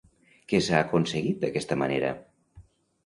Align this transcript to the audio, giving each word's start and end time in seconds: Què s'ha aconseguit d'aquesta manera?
Què 0.53 0.61
s'ha 0.67 0.79
aconseguit 0.85 1.39
d'aquesta 1.45 1.81
manera? 1.83 2.11